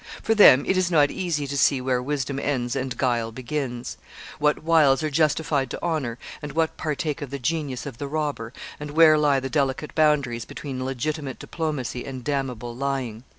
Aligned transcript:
For 0.23 0.33
them 0.33 0.65
it 0.65 0.77
is 0.77 0.89
not 0.89 1.11
easy 1.11 1.45
to 1.45 1.55
see 1.55 1.79
where 1.79 2.01
wisdom 2.01 2.39
ends 2.39 2.75
and 2.75 2.97
guile 2.97 3.31
begins 3.31 3.99
what 4.39 4.63
wiles 4.63 5.03
are 5.03 5.11
justified 5.11 5.69
to 5.69 5.83
honour, 5.83 6.17
and 6.41 6.53
what 6.53 6.75
partake 6.75 7.21
of 7.21 7.29
the 7.29 7.37
genius 7.37 7.85
of 7.85 7.99
the 7.99 8.07
robber, 8.07 8.51
and 8.79 8.89
where 8.89 9.15
lie 9.15 9.39
the 9.39 9.47
delicate 9.47 9.93
boundaries 9.93 10.43
between 10.43 10.83
legitimate 10.83 11.37
diplomacy 11.37 12.03
and 12.03 12.23
damnable 12.23 12.75
lying. 12.75 13.25